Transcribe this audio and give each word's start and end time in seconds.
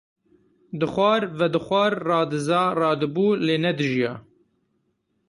Dixwar, 0.79 1.21
vedixwar, 1.39 1.93
radiza, 2.09 2.61
radibû, 2.79 3.27
lê 3.45 3.55
nedijiya. 3.63 4.13